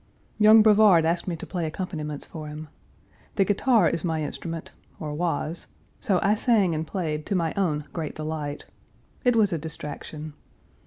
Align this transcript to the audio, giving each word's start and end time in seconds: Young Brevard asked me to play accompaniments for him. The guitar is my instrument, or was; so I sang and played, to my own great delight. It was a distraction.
Young 0.39 0.63
Brevard 0.63 1.05
asked 1.05 1.27
me 1.27 1.35
to 1.35 1.45
play 1.45 1.67
accompaniments 1.67 2.25
for 2.25 2.47
him. 2.47 2.69
The 3.35 3.43
guitar 3.45 3.87
is 3.87 4.03
my 4.03 4.23
instrument, 4.23 4.71
or 4.99 5.13
was; 5.13 5.67
so 5.99 6.19
I 6.23 6.33
sang 6.33 6.73
and 6.73 6.87
played, 6.87 7.23
to 7.27 7.35
my 7.35 7.53
own 7.55 7.83
great 7.93 8.15
delight. 8.15 8.65
It 9.23 9.35
was 9.35 9.53
a 9.53 9.59
distraction. 9.59 10.33